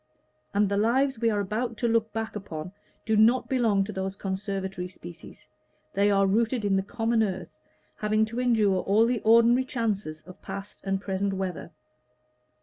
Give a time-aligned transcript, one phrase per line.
[0.51, 2.71] And the lives we are about to look back upon
[3.05, 5.47] do not belong to those conservatory species;
[5.93, 7.51] they are rooted in the common earth,
[7.97, 11.69] having to endure all the ordinary chances of past and present weather.